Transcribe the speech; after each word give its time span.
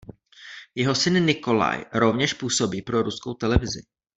Jeho 0.75 0.95
syn 0.95 1.25
Nikolaj 1.25 1.85
rovněž 1.93 2.33
působí 2.33 2.81
pro 2.81 3.01
ruskou 3.03 3.33
televizi. 3.33 3.81